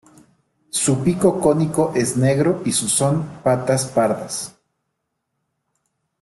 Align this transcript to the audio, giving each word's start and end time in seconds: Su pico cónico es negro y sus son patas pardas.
Su 0.71 1.03
pico 1.03 1.39
cónico 1.39 1.91
es 1.93 2.17
negro 2.17 2.63
y 2.65 2.71
sus 2.71 2.91
son 2.91 3.23
patas 3.43 3.85
pardas. 3.85 4.57